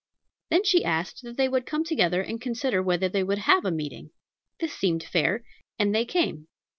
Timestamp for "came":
6.05-6.47